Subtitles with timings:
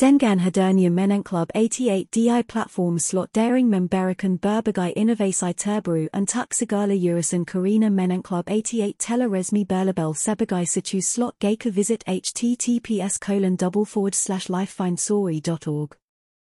[0.00, 7.44] Dengan Hadernia Menang Club 88 DI platform slot daring memberikan berbagai inovasi terbaru Tuxigala segala
[7.44, 14.14] Karina Menang Club 88 Teleresmi berlabel sebagai situs slot Gacor visit https colon double forward
[14.14, 16.00] slash lifefindstory.org.